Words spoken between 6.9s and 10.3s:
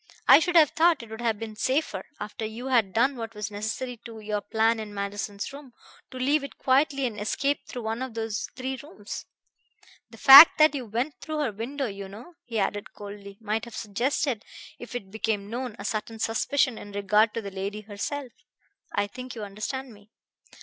and escape through one of those three rooms.... The